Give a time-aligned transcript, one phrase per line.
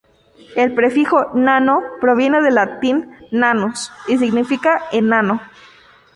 [0.55, 5.39] El prefijo "nano-" proviene del latín "nanus" y significa "enano".